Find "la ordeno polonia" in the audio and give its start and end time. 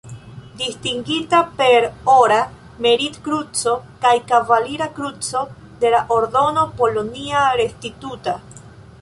5.99-7.47